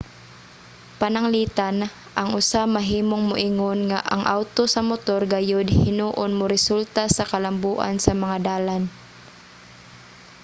[0.99, 1.75] pananglitan
[2.21, 8.13] ang usa mahimong moingon nga ang awto sa motor gayod hinuon moresulta sa kalambuan sa
[8.23, 8.83] mga dalan